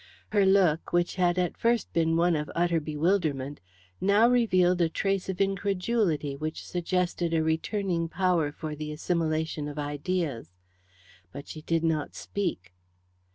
Her 0.31 0.47
look, 0.47 0.91
which 0.91 1.19
at 1.19 1.37
first 1.57 1.89
had 1.89 1.93
been 1.93 2.17
one 2.17 2.35
of 2.35 2.49
utter 2.55 2.79
bewilderment, 2.79 3.59
now 4.01 4.27
revealed 4.27 4.81
a 4.81 4.89
trace 4.89 5.29
of 5.29 5.39
incredulity 5.39 6.35
which 6.35 6.65
suggested 6.65 7.35
a 7.35 7.43
returning 7.43 8.09
power 8.09 8.51
for 8.51 8.73
the 8.75 8.91
assimilation 8.91 9.67
of 9.67 9.77
ideas. 9.77 10.55
But 11.31 11.47
she 11.47 11.61
did 11.61 11.83
not 11.83 12.15
speak. 12.15 12.73